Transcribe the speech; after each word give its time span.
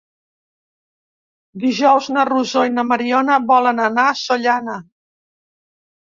Dijous 1.63 2.07
na 2.15 2.23
Rosó 2.31 2.65
i 2.71 2.73
na 2.79 2.87
Mariona 2.93 3.37
volen 3.53 3.83
anar 3.91 4.09
a 4.15 4.19
Sollana. 4.25 4.81